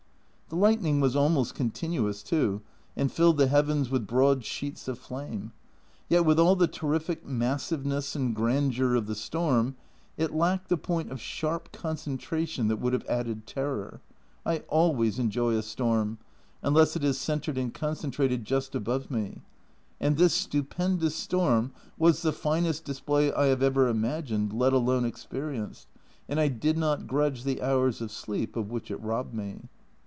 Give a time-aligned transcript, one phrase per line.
[0.49, 2.61] The lightning was almost continuous, too,
[2.97, 5.53] and filled the heavens with broad sheets of flame.
[6.09, 9.77] Yet with all the terrific massiveness and grandeur of the storm,
[10.17, 14.01] it lacked the point of sharp concentration that would have added terror.
[14.45, 16.17] I always enjoy a storm,
[16.61, 19.39] unless it is centred and concentrated just above A Journal from Japan
[19.99, 20.05] 209 me.
[20.05, 25.87] And this stupendous storm was the finest display I have ever imagined, let alone experienced,
[26.27, 29.69] and I did not grudge the hours of sleep of which it robbed me.